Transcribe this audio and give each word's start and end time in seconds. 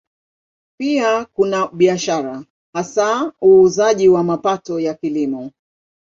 Pia 0.79 1.25
kuna 1.25 1.67
biashara, 1.67 2.45
hasa 2.73 3.33
uuzaji 3.45 4.09
wa 4.09 4.23
mapato 4.23 4.79
ya 4.79 4.93
Kilimo. 4.93 5.51